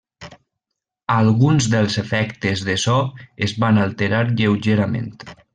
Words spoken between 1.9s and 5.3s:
efectes de so es van alterar lleugerament.